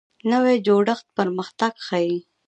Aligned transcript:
نوی 0.31 0.55
جوړښت 0.65 1.05
پرمختګ 1.17 1.73
ښیي 1.87 2.17